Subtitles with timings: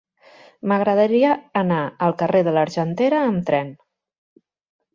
[0.71, 3.73] M'agradaria anar al carrer de l'Argentera amb tren.